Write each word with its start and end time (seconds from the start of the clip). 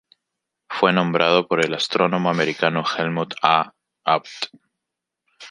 Fue 0.67 0.91
nombrado 0.91 1.47
por 1.47 1.63
el 1.63 1.75
astrónomo 1.75 2.31
americano 2.31 2.83
Helmut 2.97 3.35
A. 3.43 3.71
Abt. 4.03 4.47